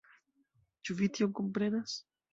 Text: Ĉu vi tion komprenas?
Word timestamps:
Ĉu 0.89 0.97
vi 1.03 1.09
tion 1.19 1.37
komprenas? 1.41 1.99